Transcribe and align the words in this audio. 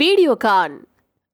வீடியோகான் 0.00 0.74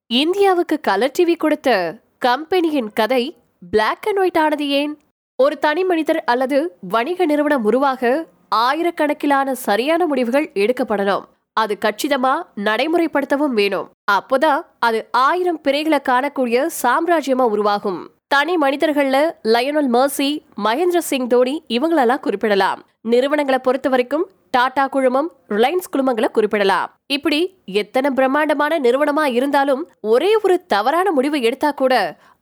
இந்தியாவுக்கு 0.06 0.80
colour 0.80 1.12
TV 1.18 1.36
கொடுத்த 1.36 1.98
கம்பெனியின் 2.18 2.92
கதை 2.92 3.36
பிளாக் 3.70 4.06
அண்ட் 4.06 4.18
ஒயிட் 4.18 4.38
ஆனது 4.38 4.68
ஏன்? 4.68 4.98
ஒரு 5.36 5.58
தனி 5.58 5.84
மனிதர் 5.84 6.24
அல்லது 6.24 6.76
வணிக 6.88 7.26
நிறுவனம் 7.26 7.64
உருவாக 7.64 8.26
ஆயிரக்கணக்கிலான 8.54 9.52
சரியான 9.52 10.06
முடிவுகள் 10.06 10.50
எடுக்கப்படணும் 10.54 11.24
அது 11.52 11.78
கச்சிதமா 11.84 12.42
நடைமுறைப்படுத்தவும் 12.56 13.54
வேணும். 13.60 13.90
அப்போதான் 14.12 14.60
அது 14.78 15.08
ஆயிரம் 15.12 15.60
பிறைகளை 15.68 16.00
காணக்கூடிய 16.08 16.66
சாம்ராஜ்யமா 16.82 17.46
உருவாகும். 17.54 18.10
தனி 18.26 18.56
மனிதர்கள்ல 18.56 19.36
லயனல் 19.42 19.90
மர்சி 19.90 20.42
மகேந்திர 20.64 20.98
சிங் 20.98 21.26
தோனி 21.26 21.64
இவங்களெல்லாம் 21.68 22.20
குறிப்பிடலாம். 22.20 22.86
நிறுவனங்களை 23.00 23.60
பொறுத்த 23.62 23.88
வரைக்கும் 23.88 24.30
டாடா 24.50 24.86
குழுமம் 24.86 25.32
ரிலையன்ஸ் 25.48 25.92
குழுமங்களை 25.96 26.28
குறிப்பிடலாம். 26.28 26.92
இப்படி 27.10 27.38
எத்தனை 27.72 28.08
பிரம்மாண்டமான 28.10 28.72
நிறுவனமா 28.78 29.24
இருந்தாலும் 29.32 29.82
ஒரே 30.12 30.30
ஒரு 30.42 30.56
தவறான 30.66 31.12
முடிவு 31.12 31.38
எடுத்தா 31.40 31.70
கூட 31.70 31.94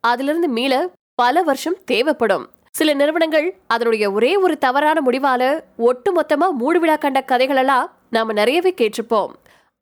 அதிலிருந்து 0.05 0.49
மீள 0.49 0.73
பல 1.15 1.43
வருஷம் 1.43 1.77
தேவைப்படும். 1.85 2.45
சில 2.71 2.95
நிறுவனங்கள் 2.95 3.47
அதனுடைய 3.67 4.05
ஒரே 4.13 4.33
ஒரு 4.37 4.55
தவறான 4.59 4.99
முடிவால 5.01 5.43
ஒட்டுமொத்தமா 5.89 6.49
மூடுவிழா 6.61 6.97
கண்ட 6.99 7.21
கதைகளெல்லாம் 7.27 7.87
நாம 8.11 8.33
நிறையவே 8.33 8.73
கேட்டிருப்போம். 8.81 9.33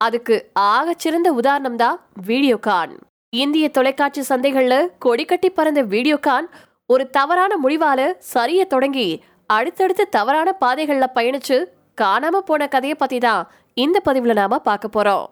அதுக்கு 0.01 0.37
ஆகச்சிறந்த 0.75 1.29
உதாரணம் 1.41 1.77
தான் 1.77 1.99
வீடியோகான் 2.27 2.93
இந்திய 3.33 3.67
தொலைக்காட்சி 3.69 4.23
சந்தைகள்ல 4.29 4.75
கொடிக்கட்டி 4.99 5.49
பறந்த 5.49 5.83
வீடியோகான் 5.95 6.47
ஒரு 6.87 7.05
தவறான 7.11 7.53
முடிவால 7.63 8.01
சரிய 8.33 8.63
தொடங்கி 8.65 9.09
அடுத்தடுத்து 9.51 10.05
தவறான 10.09 10.49
பாதைகள்ல 10.61 11.07
பயணிச்சு 11.17 11.57
காணாம 12.01 12.37
போன 12.49 12.63
கதையை 12.69 12.97
பத்தி 12.99 13.19
தான் 13.19 13.43
இந்த 13.83 13.99
பதிவில் 14.07 14.39
நாம 14.39 14.59
பார்க்க 14.67 14.87
போறோம். 14.89 15.25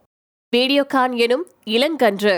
வீடியோகான் 0.52 1.12
எனும் 1.24 1.44
இளங்கன்று. 1.74 2.34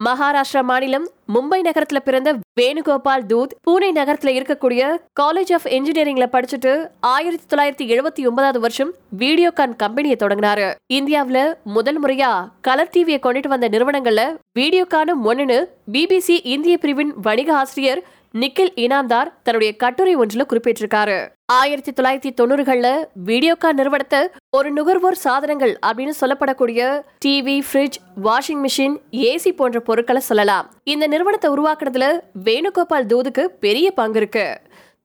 மகாராஷ்டிரா 0.00 0.60
மாநிலம் 0.68 1.06
மும்பை 1.34 1.58
நகரத்துல 1.66 1.98
பிறந்த 2.06 2.30
வேணுகோபால் 2.60 3.24
தூத் 3.30 3.54
பூனே 3.66 3.88
நகரத்துல 3.98 4.34
இருக்கக்கூடிய 4.36 4.82
காலேஜ் 5.20 5.52
ஆஃப் 5.56 5.68
இன்ஜினியரிங்ல 5.76 6.26
படிச்சுட்டு 6.34 6.72
ஆயிரத்தி 7.14 7.46
தொள்ளாயிரத்தி 7.50 7.86
எழுபத்தி 7.94 8.22
ஒன்பதாவது 8.28 8.60
வருஷம் 8.64 8.90
வீடியோகான் 9.22 9.74
கம்பெனியை 9.82 10.16
தொடங்கினாரு. 10.22 10.68
இந்தியாவில் 10.98 11.42
முதல் 11.76 12.00
முறையா 12.02 12.30
கலர் 12.68 12.92
டிவியை 12.96 13.20
கொண்டுட்டு 13.22 13.52
வந்த 13.54 13.68
நிறுவனங்கள்ல 13.74 14.24
வீடியோகானும் 14.60 15.24
ஒன்றுன்னு 15.30 15.58
பிபிசி 15.96 16.36
இந்திய 16.56 16.76
பிரிவின் 16.84 17.14
வணிக 17.28 17.52
ஆசிரியர் 17.62 18.02
நிக்கில் 18.34 18.72
இனாம்தார் 18.84 19.30
தன்னுடைய 19.42 19.76
கட்டுரை 19.76 20.14
ஒன்றில் 20.22 20.48
குறிப்பிட்டிருக்காரு. 20.50 21.18
ஆயிரத்தி 21.58 21.92
தொள்ளாயிரத்தி 21.92 22.32
தொண்ணூறுகள்ல 22.40 22.88
வீடியோகா 23.28 23.68
நிறுவனத்தை 23.72 24.20
ஒரு 24.50 24.70
நுகர்வோர் 24.72 25.18
சாதனங்கள் 25.24 25.74
அப்படின்னு 25.86 26.14
சொல்லப்படக்கூடிய 26.20 26.88
TV 27.24 27.56
fridge 27.68 27.98
washing 28.26 28.62
machine 28.66 28.96
AC 29.30 29.52
போன்ற 29.60 29.80
பொருட்களை 29.80 30.22
சொல்லலாம். 30.30 30.68
இந்த 30.94 31.06
நிறுவனத்தை 31.06 31.50
உருவாக்குறதுல 31.54 32.08
வேணுகோபால் 32.48 33.10
தூதுக்கு 33.12 33.44
பெரிய 33.64 33.90
பங்கு 33.90 34.20
இருக்கு. 34.22 34.46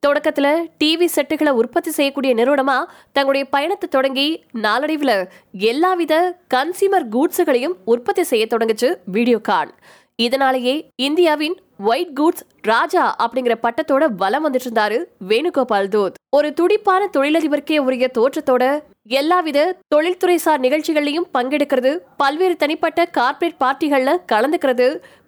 தொடக்கத்துல 0.05 0.47
டிவி 0.81 1.08
செட்டுகளை 1.16 1.52
உற்பத்தி 1.61 1.92
செய்யக்கூடிய 1.92 2.31
நிறுவனமா 2.38 2.77
தங்களுடைய 3.11 3.45
பயணத்தை 3.55 3.88
தொடங்கி 3.89 4.27
நாளடைவுல 4.66 5.11
எல்லாவித 5.72 6.14
கன்சியூமர் 6.53 7.05
கூட்ஸுகளையும் 7.16 7.75
உற்பத்தி 7.94 8.23
செய்ய 8.23 8.45
தொடங்குச்சு 8.53 8.89
வீடியோகான் 9.17 9.72
இதனாலேயே 10.25 10.73
இந்தியாவின் 10.95 11.55
ஒயிட் 11.89 12.16
கூட்ஸ் 12.19 12.44
ராஜா 12.61 13.03
அப்படிங்கிற 13.23 13.53
பட்டத்தோட 13.64 14.05
வலம் 14.22 14.44
வந்துட்டு 14.45 14.67
இருந்தாரு 14.69 14.97
வேணுகோபால் 15.30 15.89
தூத். 15.94 16.17
ஒரு 16.30 16.50
துடிப்பான 16.53 17.08
தொழிலதிபருக்கே 17.14 17.77
உரிய 17.80 18.08
தோற்றத்தோட 18.17 18.64
எல்லாவித 19.19 19.59
தொழில்துறை 19.88 20.38
சார் 20.38 20.59
நிகழ்ச்சிகள்லையும் 20.59 21.30
பங்கெடுக்கிறது 21.33 21.92
பல்வேறு 22.17 22.55
தனிப்பட்ட 22.55 23.05
கார்ப்பரேட் 23.17 23.61
பார்ட்டிகள்ல 23.64 24.11
கலந்துக்கிறது 24.31 24.88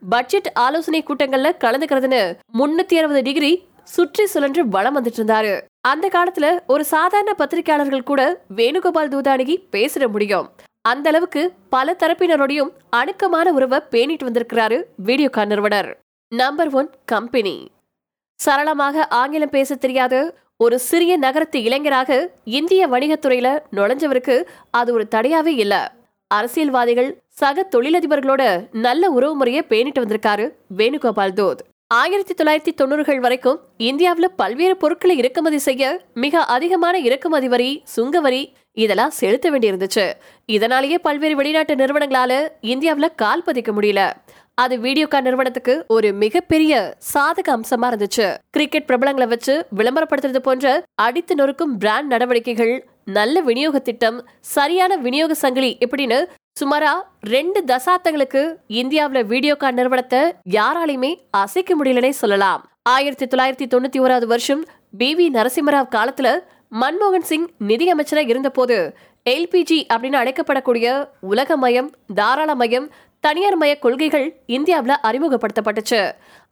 பட்ஜெட் 0.09 0.49
ஆலோசனை 0.66 1.02
கூட்டங்கள்ல 1.03 1.52
கலந்துக்கிறதுன்னு 1.64 2.21
முன்னூத்தி 2.59 2.97
அறுபது 2.97 3.21
டிகிரி 3.21 3.53
சுற்றி 3.95 4.25
சுழன்று 4.25 4.61
வளம் 4.67 4.97
வந்துட்டு 4.97 5.21
இருந்தாரு 5.21 5.53
அந்த 5.82 6.05
காலத்துல 6.08 6.48
ஒரு 6.67 6.83
சாதாரண 6.86 7.32
பத்திரிகையாளர்கள் 7.37 8.09
கூட 8.11 8.21
வேணுகோபால் 8.55 9.11
தூதானிகி 9.14 9.55
பேசிட 9.71 10.05
முடியும். 10.08 10.48
அந்த 10.86 11.10
அளவுக்கு 11.10 11.42
பல 11.70 11.95
தரப்பினரோடையும் 11.99 12.71
அணுக்கமான 12.89 13.52
உறவை 13.52 13.80
பேணிட்டு 13.92 14.26
வந்திருக்கிறாரு 14.26 14.77
வீடியோகான் 15.05 15.45
நிறுவனர். 15.45 15.89
நம்பர் 16.27 16.70
ஒன் 16.70 16.89
கம்பெனி 17.05 17.54
சரளமாக 18.39 19.05
ஆங்கிலம் 19.08 19.49
பேச 19.49 19.76
தெரியாத 19.76 20.36
ஒரு 20.58 20.80
சிறிய 20.80 21.17
நகரத்து 21.17 21.64
இளைஞராக 21.64 22.32
இந்திய 22.44 22.88
வணிகத்துறையில 22.88 23.48
நுழைஞ்சவருக்கு 23.71 24.36
அது 24.71 24.94
ஒரு 24.94 25.05
தடையாவே 25.16 25.54
இல்ல. 25.64 25.94
அரசியல்வாதிகள் 26.27 27.10
சக 27.30 27.67
தொழிலதிபர்களோட 27.76 28.44
நல்ல 28.71 29.10
உறவு 29.10 29.36
முறையை 29.36 29.64
பேணிட்டு 29.70 30.02
வந்திருக்காரு 30.04 30.48
வேணுகோபால் 30.77 31.38
தோத். 31.39 31.61
ஆயிரத்தி 31.88 32.33
தொள்ளாயிரத்தி 32.33 32.73
தொண்ணூறுகள் 32.82 33.20
வரைக்கும் 33.20 33.60
இந்தியாவில் 33.77 34.36
பல்வேறு 34.36 34.77
பொருட்களை 34.77 35.17
இறக்குமதி 35.17 35.58
செய்ய 35.58 36.02
மிக 36.14 36.44
அதிகமான 36.55 37.00
இறக்குமதி 37.00 37.48
வரி 37.48 37.71
சுங்க 37.83 38.20
வரி 38.20 38.44
இதெல்லாம் 38.73 39.16
செலுத்த 39.20 39.48
வேண்டியிருந்துச்சு. 39.52 40.06
இதனாலேயே 40.45 40.98
பல்வேறு 40.98 41.36
வெளிநாட்டு 41.36 41.76
நிறுவனங்களால 41.76 42.32
இந்தியாவில் 42.73 43.16
கால் 43.16 43.45
பதிக்க 43.45 43.72
முடியல. 43.78 44.04
அது 44.56 44.80
வீடியோகா 44.80 45.20
நிறுவனத்துக்கு 45.20 45.73
ஒரு 45.88 46.14
மிகப்பெரிய 46.14 46.73
சாதக 47.14 47.50
அம்சமா 47.58 47.88
இருந்துச்சு. 47.92 48.28
கிரிக்கெட் 48.50 48.88
பிரபலங்களை 48.89 49.28
வச்சு 49.28 49.54
விளம்பரப்படுத்துறது 49.78 50.42
போன்ற 50.48 50.83
அடித்து 51.06 51.36
நொறுக்கும் 51.36 51.73
பிராண்ட் 51.78 52.12
நடவடிக்கைகள் 52.14 52.73
நல்ல 53.17 53.42
விநியோக 53.42 53.80
திட்டம் 53.80 54.17
சரியான 54.39 54.98
விநியோக 54.98 55.33
சங்கிலி 55.33 55.78
இப்படின்னு 55.86 56.20
சுமாரா 56.60 56.92
ரெண்டு 57.20 57.60
தசாப்தங்களுக்கு 57.72 58.42
இந்தியாவுல 58.82 59.26
வீடியோகா 59.26 59.72
நிறுவனத்தை 59.72 60.22
யாராலையுமே 60.50 61.12
அசைக்க 61.30 61.76
முடியலனே 61.80 62.10
சொல்லலாம். 62.10 62.62
ஆயிரத்தி 62.89 63.26
தொள்ளாயிரத்தி 63.26 63.67
தொண்ணூத்தி 63.73 64.00
ஓராவது 64.06 64.26
வருஷம் 64.26 64.62
பி 64.98 65.10
வி 65.16 65.26
நரசிம்மராவ் 65.38 65.94
காலத்துல 65.95 66.30
மன்மோகன் 66.82 67.26
சிங் 67.30 67.48
நிதியமைச்சராக 67.67 68.32
இருந்தபோது 68.34 68.78
எல்பிஜி 69.30 69.78
அப்படின்னு 69.94 70.17
அழைக்கப்படக்கூடிய 70.22 70.86
உலகமயம் 71.20 71.89
தாராளமயம் 72.16 72.88
தனியார் 73.20 73.58
மய 73.58 73.73
கொள்கைகள் 73.80 74.26
இந்தியாவில் 74.45 74.95
அறிமுகப்படுத்தப்பட்டுச்சு. 75.08 76.00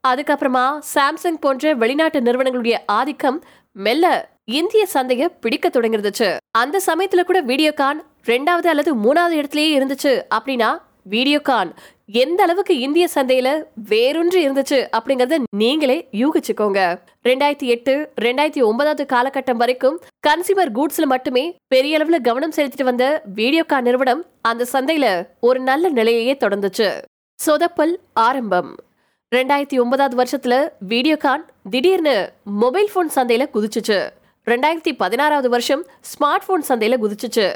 அதுக்கப்புறமா 0.08 0.66
சாம்சங் 0.94 1.40
போன்ற 1.40 1.74
வெளிநாட்டு 1.74 2.22
நிறுவனங்களுடைய 2.22 2.78
ஆதிக்கம் 2.86 3.40
மெல்ல 3.72 4.06
இந்திய 4.46 4.88
சந்தைய 4.94 5.26
பிடிக்க 5.40 5.70
தொடங்கிருந்துச்சு. 5.70 6.30
அந்த 6.52 6.82
சமயத்துல 6.86 7.24
கூட 7.24 7.42
வீடியோகான் 7.42 8.00
ரெண்டாவது 8.26 8.70
அல்லது 8.74 8.94
மூணாவது 8.96 9.38
இடத்துலயே 9.42 9.72
இருந்துச்சு 9.78 10.14
அப்படின்னா 10.36 10.72
வீடியோகான் 11.10 11.70
எந்த 12.20 12.40
அளவுக்கு 12.44 12.74
இந்திய 12.80 13.08
சந்தையில 13.16 13.50
வேறொன்று 13.90 14.38
இருந்துச்சு 14.46 14.78
அப்படிங்கறத 14.98 15.36
நீங்களே 15.62 15.98
யூகிச்சுக்கோங்க. 16.22 16.80
ரெண்டாயிரத்தி 17.28 17.68
எட்டு 17.74 17.94
ரெண்டாயிரத்தி 18.22 18.62
ஒன்பதாவது 18.70 19.04
காலகட்டம் 19.14 19.60
வரைக்கும் 19.64 19.98
கன்சியூமர் 20.28 20.72
கூட்ஸ்ல 20.78 21.06
மட்டுமே 21.06 21.44
பெரிய 21.68 21.98
அளவுல 21.98 22.20
கவனம் 22.22 22.56
செலுத்திட்டு 22.56 22.84
வந்த 22.84 23.06
வீடியோகா 23.36 23.82
நிறுவனம் 23.82 24.24
அந்த 24.42 24.66
சந்தையில 24.74 25.06
ஒரு 25.40 25.60
நல்ல 25.60 25.90
நிலையையே 25.90 26.36
தொடர்ந்துச்சு. 26.44 26.90
சொதப்பல் 27.40 27.94
ஆரம்பம். 28.14 28.72
ரெண்டாயிரத்தி 29.36 29.80
ஒன்பதாவது 29.84 30.18
வருஷத்துல 30.22 30.56
வீடியோகான் 30.94 31.46
திடீர்னு 31.70 32.18
மொபைல் 32.64 32.92
போன் 32.94 33.12
சந்தையில 33.16 33.46
குதிச்சுச்சு. 33.56 34.00
ரெண்டாயிரத்தி 34.48 34.94
பதினாறாவது 34.98 35.50
வருஷம் 35.50 35.86
ஸ்மார்ட் 36.12 36.48
போன் 36.48 36.68
சந்தையில 36.70 36.98
குதிச்சுச்சு. 37.04 37.48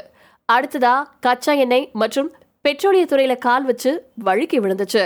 அடுத்ததா 0.48 0.96
கச்சா 1.20 1.52
எண்ணெய் 1.52 1.88
மற்றும் 1.92 2.28
பெட்ரோலியத்துறையில 2.66 3.38
கால் 3.38 3.64
வச்சு 3.64 3.90
வழுக்கி 4.26 4.58
விழுந்துச்சு. 4.60 5.04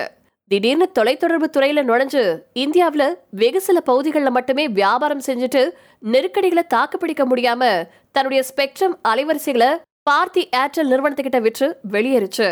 திடீர்னு 0.50 0.87
தொலைத்தொடர்பு 0.98 1.47
துறையில 1.56 1.81
நுழைஞ்சு 1.88 2.22
இந்தியாவில் 2.53 3.19
வெகு 3.41 3.60
சில 3.60 3.81
பகுதிகளில் 3.81 4.34
மட்டுமே 4.37 4.65
வியாபாரம் 4.69 5.25
செஞ்சுட்டு 5.26 5.62
நெருக்கடிகளை 6.12 6.65
தாக்குப்பிடிக்க 6.75 7.25
முடியாம 7.32 7.62
தன்னுடைய 8.12 8.44
ஸ்பெக்ட்ரம் 8.50 8.94
அலைவரிசைகளை 9.09 9.70
பார்த்தி 10.10 10.43
ஏர்டெல் 10.60 10.91
நிறுவனத்துக்கிட்ட 10.93 11.41
விற்று 11.41 11.69
வெளியேறுச்சு. 11.93 12.49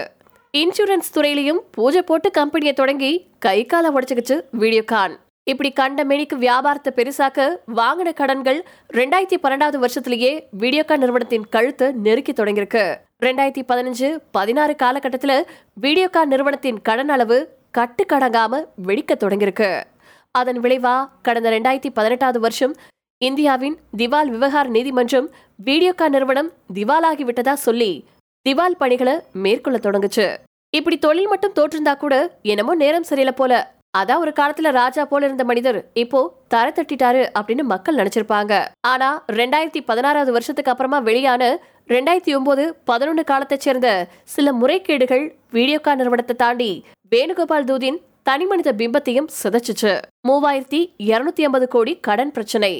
இன்சூரன்ஸ் 0.54 1.10
துறையிலையும் 1.16 1.62
பூஜை 1.70 2.02
போட்டு 2.02 2.30
கம்பெனியை 2.30 2.74
தொடங்கி 2.74 3.12
கை 3.38 3.58
கால 3.66 3.90
உடச்சுக்கிச்சு 3.90 4.38
வீடியோகான். 4.62 5.14
இப்படி 5.44 5.72
கண்ட 5.72 6.04
மேனிக்கு 6.04 6.38
வியாபாரத்தை 6.46 6.92
பெருசாக்க 6.96 7.50
வாங்கின 7.80 8.12
கடன்கள் 8.12 8.60
ரெண்டாயிரத்தி 9.00 9.38
பன்னெண்டாவது 9.42 9.78
வருஷத்திலேயே 9.84 10.32
வீடியோகான் 10.62 11.04
நிறுவனத்தின் 11.04 11.48
கழுத்தை 11.56 11.88
நெருக்கி 12.06 12.32
தொடங்கியிருக்கு. 12.32 12.86
ரெண்டாயிரத்தி 13.22 13.62
பதினஞ்சு 13.70 14.08
பதினாறு 14.36 14.74
காலகட்டத்தில் 14.82 15.38
வீடியோகா 15.84 16.20
நிறுவனத்தின் 16.32 16.76
கடன் 16.88 17.10
அளவு 17.14 17.38
கட்டுக்கடங்காம 17.78 18.60
வெடிக்க 18.88 19.12
தொடங்கியிருக்கு. 19.14 19.70
அதன் 20.34 20.60
விளைவா 20.64 20.92
கடந்த 21.26 21.48
ரெண்டாயிரத்தி 21.54 21.90
பதினெட்டாவது 21.96 22.40
வருஷம் 22.44 22.74
இந்தியாவின் 23.22 23.76
திவால் 24.00 24.30
விவகார 24.34 24.64
நீதிமன்றம் 24.76 25.28
வீடியோகா 25.68 26.08
நிறுவனம் 26.14 26.50
திவாலாகி 26.78 27.26
விட்டதா 27.30 27.54
சொல்லி 27.66 27.90
திவால் 28.46 28.78
பணிகளை 28.82 29.16
மேற்கொள்ள 29.44 29.80
தொடங்குச்சு. 29.86 30.26
இப்படி 30.72 30.98
தொழில் 31.06 31.30
மட்டும் 31.32 31.56
தோற்றிருந்தா 31.58 31.96
கூட 32.04 32.14
என்னமோ 32.52 32.74
நேரம் 32.84 33.08
சரியில்லை 33.10 33.36
போல 33.40 33.52
அதான் 33.98 34.22
ஒரு 34.24 34.32
காலத்துல 34.38 34.70
ராஜா 34.80 35.02
போல 35.10 35.26
இருந்த 35.28 35.44
மனிதர். 35.50 35.78
இப்போ 36.02 36.20
தர 36.52 36.66
தட்டிட்டாரு 36.76 37.22
அப்படின்னு 37.38 37.64
மக்கள் 37.72 37.98
நினைச்சிருப்பாங்க. 38.00 38.52
ஆனா 38.92 39.08
ரெண்டாயிரத்தி 39.38 39.82
பதினாறாவது 39.90 40.32
வருஷத்துக்கு 40.36 40.72
அப்புறமா 40.72 41.00
வெளியான 41.08 41.42
ரெண்டாயிரத்தி 41.94 42.32
ஒன்பது 42.38 42.64
பதினொன்று 42.90 43.24
காலத்தை 43.30 43.58
சேர்ந்த 43.66 43.88
சில 44.34 44.52
முறைகேடுகள் 44.60 45.24
வீடியோகா 45.56 45.94
நிறுவனத்தை 46.00 46.36
தாண்டி 46.44 46.70
வேணுகோபால் 47.14 47.68
தூதின் 47.70 47.98
தனிமனித 48.28 48.70
பிம்பத்தையும் 48.80 49.28
சிதைச்சிச்சு. 49.40 49.92
மூவாயிரத்தி 50.28 50.80
இருநூத்தி 51.10 51.42
ஐம்பது 51.46 51.66
கோடி 51.74 51.92
கடன் 52.08 52.32
பிரச்சனை. 52.36 52.72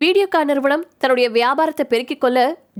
வீடியோகா 0.00 0.40
நிறுவனம் 0.50 0.86
தன்னுடைய 1.00 1.26
வியாபாரத்தை 1.36 1.84
பெருக்கிக் 1.92 2.22
கொள்ள 2.24 2.38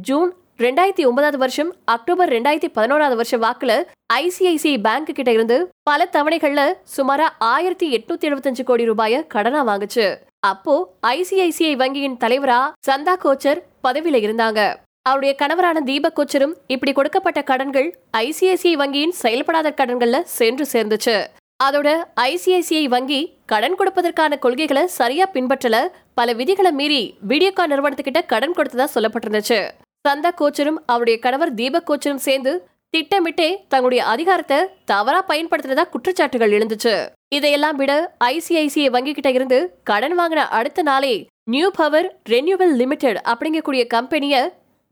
ஜூன் 0.09 0.33
ரெண்டாயிரத்தி 0.59 1.05
ஒன்பதாவது 1.07 1.39
வருஷம் 1.39 1.71
அக்டோபர் 1.85 2.33
ரெண்டாயிரத்தி 2.33 2.69
பதினோராவது 2.77 3.17
வருஷம் 3.17 3.43
வாக்குல 3.43 3.73
ஐசிஐசிஐ 4.13 4.75
பேங்க் 4.83 5.15
கிட்ட 5.15 5.31
இருந்து 5.33 5.57
பல 5.83 6.09
தவணைகள்ல 6.13 6.63
சுமாரா 6.97 7.27
ஆயிரத்தி 7.39 7.87
எட்நூத்தி 7.97 8.27
எழுபத்தஞ்சு 8.29 8.63
கோடி 8.63 8.85
ரூபாய 8.85 9.23
கடனா 9.35 9.61
வாங்குச்சு. 9.67 10.07
அப்போ 10.41 10.75
ஐசிஐசிஐ 11.07 11.73
வங்கியின் 11.83 12.17
தலைவரா 12.25 12.59
சந்தா 12.89 13.15
கோச்சர் 13.25 13.61
பதவியில 13.89 14.21
இருந்தாங்க. 14.27 14.61
அவருடைய 15.03 15.33
கணவரான 15.43 15.81
தீபக் 15.81 16.17
கோச்சரும் 16.19 16.55
இப்படி 16.67 16.93
கொடுக்கப்பட்ட 16.93 17.43
கடன்கள் 17.43 17.89
ஐசிஐசிஐ 18.17 18.75
வங்கியின் 18.83 19.17
செயல்படாத 19.23 19.75
கடன்கள்ல 19.81 20.21
சென்று 20.39 20.67
சேர்ந்துச்சு. 20.73 21.17
அதோட 21.65 21.89
ஐசிஐசிஐ 22.21 22.85
வங்கி 22.85 23.21
கடன் 23.47 23.79
கொடுப்பதற்கான 23.79 24.39
கொள்கைகளை 24.39 24.87
சரியா 24.87 25.27
பின்பற்றல. 25.33 25.77
பல 26.15 26.33
விதிகளை 26.33 26.73
மீறி 26.73 27.03
வீடியோகான் 27.29 27.73
நிறுவனத்துக்கிட்ட 27.73 28.23
கடன் 28.27 28.57
கொடுத்ததா 28.57 28.87
சொல்லப்பட்டிருந்துச்சு. 28.95 29.61
சந்தா 30.07 30.31
கோச்சரும் 30.41 30.79
அவருடைய 30.87 31.19
கணவர் 31.19 31.55
தீபக் 31.55 31.87
கோச்சரும் 31.91 32.25
சேர்ந்து 32.27 32.53
திட்டமிட்டே 32.91 33.65
தங்களுடைய 33.69 34.05
அதிகாரத்தை 34.05 34.59
தவறா 34.85 35.25
பயன்படுத்தினதா 35.29 35.85
குற்றச்சாட்டுகள் 35.93 36.55
எழுந்துச்சு. 36.57 36.95
இதையெல்லாம் 37.29 37.77
விட 37.77 37.93
ஐசிஐசிஐ 38.25 38.91
வங்கி 38.91 39.13
கிட்ட 39.13 39.31
இருந்து 39.31 39.59
கடன் 39.85 40.19
வாங்கின 40.19 40.43
அடுத்த 40.59 40.83
நாளே 40.83 41.15
நியூ 41.45 41.71
பவர் 41.71 42.21
ரெனியூவல் 42.29 42.75
லிமிடெட் 42.77 43.19
அப்படிங்கக்கூடிய 43.33 43.87
கம்பெனிய 43.87 44.35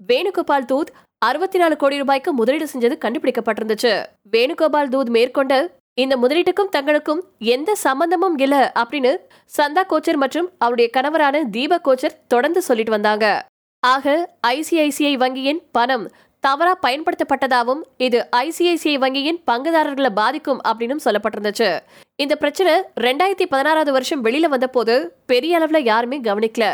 வேணுகோபால் 0.08 0.64
தூத் 0.64 0.92
அறுபத்தி 1.18 1.58
நாலு 1.58 1.76
கோடி 1.76 1.98
ரூபாய்க்கு 1.98 2.32
முதலீடு 2.32 2.66
செஞ்சது 2.72 2.94
கண்டுபிடிக்கப்பட்டிருந்துச்சு. 3.04 3.92
வேணுகோபால் 4.30 4.88
தூத் 4.88 5.08
மேற்கொண்ட 5.08 5.54
இந்த 5.94 6.16
முதலீட்டுக்கும் 6.16 6.72
தங்களுக்கும் 6.76 7.22
எந்த 7.38 7.74
சம்பந்தமும் 7.74 8.38
இல்ல 8.38 8.72
அப்படின்னு 8.82 9.12
சந்தா 9.56 9.82
கோச்சர் 9.88 10.16
மற்றும் 10.16 10.50
அவருடைய 10.58 10.90
கணவரான 10.96 11.42
தீபக் 11.50 11.88
கோச்சர் 11.88 12.18
தொடர்ந்து 12.28 12.62
சொல்லிட்டு 12.62 12.90
வந்தாங்க. 12.90 13.26
ஆக 13.90 14.06
ஐசிஐசிஐ 14.48 15.14
வங்கியின் 15.22 15.60
பணம் 15.76 16.04
தவறாக 16.44 16.76
பயன்படுத்தப்பட்டதாகவும் 16.84 17.80
இது 18.06 18.18
ஐசிஐசிஐ 18.42 18.94
வங்கியின் 19.04 19.38
பங்குதாரர்களை 19.50 20.10
பாதிக்கும் 20.18 20.60
அப்படின்னு 20.68 21.04
சொல்லப்பட்டிருந்துச்சு. 21.06 21.70
இந்த 22.22 22.34
பிரச்சனை 22.36 22.74
ரெண்டாயிரத்தி 23.06 23.46
பதினாறாவது 23.54 23.92
வருஷம் 23.96 24.22
வெளியில 24.24 24.48
வந்த 24.54 24.66
போது 24.66 24.94
பெரிய 25.26 25.58
அளவுல 25.58 25.80
யாருமே 25.90 26.18
கவனிக்கல. 26.28 26.64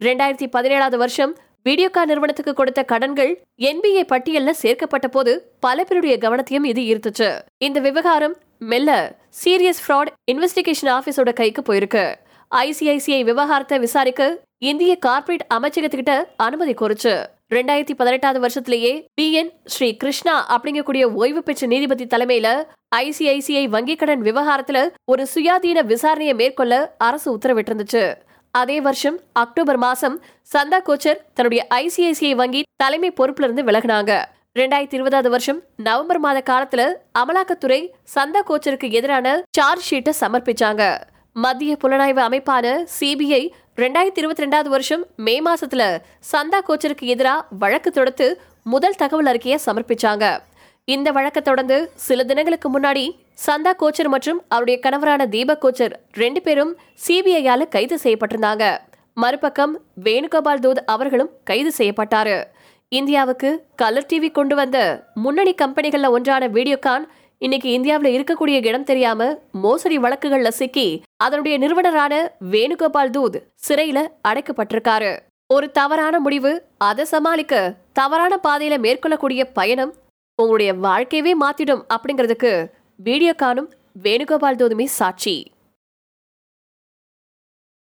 ரெண்டாயிரத்தி 0.00 0.48
பதினேழாவது 0.56 0.98
வருஷம் 1.04 1.32
வீடியோகா 1.68 2.02
நிறுவனத்துக்கு 2.10 2.54
கொடுத்த 2.54 2.80
கடன்கள் 2.92 3.32
என்பிஏ 3.70 4.04
பட்டியல்ல 4.12 4.52
சேர்க்கப்பட்ட 4.62 5.08
போது 5.08 5.34
பல 5.66 5.84
பேருடைய 5.84 6.16
கவனத்தையும் 6.24 6.68
இது 6.72 6.82
ஈர்த்துச்சு. 6.90 7.30
இந்த 7.66 7.80
விவகாரம் 7.88 8.36
மெல்ல 8.72 8.90
சீரியஸ் 9.42 9.82
ஃப்ராட் 9.84 10.12
இன்வெஸ்டிகேஷன் 10.32 10.92
ஆஃபீஸோட 10.98 11.32
கைக்கு 11.40 11.62
போயிருக்கு. 11.68 12.04
ஐசிஐசிஐ 12.54 13.24
விவகாரத்தை 13.24 13.78
விசாரிக்க 13.78 14.22
இந்திய 14.58 14.92
கார்ப்பரேட் 14.98 15.44
அமைச்சகத்துக்கிட்ட 15.54 16.14
அனுமதி 16.36 16.72
கோருச்சு. 16.72 17.12
ரெண்டாயிரத்தி 17.50 17.94
பதினெட்டாவது 18.00 18.40
வருஷத்திலேயே 18.44 19.06
பி 19.14 19.26
என் 19.32 19.52
ஸ்ரீ 19.64 19.88
கிருஷ்ணா 19.96 20.34
அப்படிங்கக்கூடிய 20.54 21.04
ஓய்வு 21.20 21.42
பெற்ற 21.42 21.66
நீதிபதி 21.66 22.04
தலைமையில 22.04 22.48
ஐசிஐசிஐ 22.96 23.62
வங்கிக் 23.74 23.98
கடன் 23.98 24.22
விவகாரத்துல 24.22 24.80
ஒரு 25.04 25.26
சுயாதீன 25.34 25.84
விசாரணையை 25.92 26.34
மேற்கொள்ள 26.34 26.94
அரசு 26.98 27.28
உத்தரவிட்டிருந்துச்சு. 27.36 28.14
அதே 28.50 28.80
வருஷம் 28.80 29.18
அக்டோபர் 29.32 29.76
மாசம் 29.76 30.16
சந்தா 30.52 30.80
கோச்சர் 30.88 31.22
தன்னுடைய 31.34 31.66
ஐசிஐசிஐ 31.74 32.34
வங்கி 32.34 32.62
தலைமை 32.76 33.12
பொறுப்புல 33.20 33.48
இருந்து 33.48 33.62
விலகினாங்க. 33.62 34.24
ரெண்டாயிரத்தி 34.58 34.96
இருபதாவது 34.98 35.30
வருஷம் 35.30 35.62
நவம்பர் 35.76 36.18
மாத 36.18 36.42
காலத்துல 36.50 36.82
அமலாக்கத்துறை 37.18 37.80
சந்தா 38.14 38.42
கோச்சருக்கு 38.48 38.90
எதிரான 38.90 39.42
சார்ஜ் 39.58 39.86
ஷீட்டை 39.90 40.12
சமர்ப்பிச்சாங்க. 40.20 40.84
மத்திய 41.36 41.76
புலனாய்வு 41.82 42.20
அமைப்பான 42.28 42.66
சிபிஐ 42.98 43.42
ரெண்டாயிரத்தி 43.76 44.20
இருபத்தி 44.22 44.42
ரெண்டாவது 44.44 44.68
வருஷம் 44.68 45.02
மே 45.16 45.34
மாசத்துல 45.40 45.82
சந்தா 46.32 46.58
கோச்சருக்கு 46.68 47.04
எதிராக 47.06 47.56
வழக்கு 47.58 47.90
தொடுத்து 47.90 48.26
முதல் 48.62 48.96
தகவல் 48.96 49.26
அறிக்கையை 49.26 49.58
சமர்ப்பிச்சாங்க. 49.66 50.24
இந்த 50.84 51.12
வழக்கை 51.12 51.42
தொடர்ந்து 51.42 51.76
சில 52.06 52.24
தினங்களுக்கு 52.24 52.68
முன்னாடி 52.70 53.04
சந்தா 53.46 53.72
கோச்சர் 53.82 54.08
மற்றும் 54.08 54.40
அவருடைய 54.48 54.78
கணவரான 54.82 55.26
தீபக் 55.28 55.62
கோச்சர் 55.64 55.94
ரெண்டு 56.12 56.40
பேரும் 56.40 56.72
சிபிஐயால 57.06 57.68
கைது 57.68 57.98
செய்யப்பட்டிருந்தாங்க. 58.04 58.64
மறுபக்கம் 59.16 59.74
வேணுகோபால் 60.04 60.62
தூத் 60.64 60.82
அவர்களும் 60.86 61.30
கைது 61.44 61.72
செய்யப்பட்டாரு. 61.78 62.36
இந்தியாவுக்கு 62.92 63.50
கலர் 63.76 64.08
டிவி 64.10 64.30
கொண்டு 64.30 64.54
வந்த 64.54 64.78
முன்னணி 65.14 65.54
கம்பெனிகள்ல 65.62 66.10
ஒன்றான 66.10 66.48
வீடியோகான் 66.48 67.06
இன்னைக்கு 67.42 67.68
இந்தியாவில் 67.72 68.14
இருக்கக்கூடிய 68.16 68.56
இடம் 68.68 68.84
தெரியாம 68.84 69.30
மோசடி 69.64 69.98
வழக்குகள்ல 69.98 70.48
சிக்கி 70.48 70.88
அதனுடைய 71.24 71.54
நிறுவனரான 71.58 72.14
வேணுகோபால் 72.50 73.14
தூத் 73.16 73.38
சிறையில 73.68 73.98
அடைக்கப்பட்டிருக்காரு. 74.28 75.12
ஒரு 75.54 75.66
தவறான 75.78 76.20
முடிவு 76.20 76.52
அதை 76.78 77.04
சமாளிக்க 77.04 77.54
தவறான 77.92 78.32
பாதையில 78.48 78.74
மேற்கொள்ளக்கூடிய 78.84 79.42
பயணம் 79.58 79.92
உங்களுடைய 80.42 80.70
வாழ்க்கையவே 80.86 81.32
மாத்திடும் 81.44 81.82
அப்படிங்கிறதுக்கு 81.94 82.52
வீடியோ 83.08 83.32
காணும் 83.42 83.70
வேணுகோபால் 84.02 84.60
தூதுமே 84.60 84.86
சாட்சி. 84.98 85.36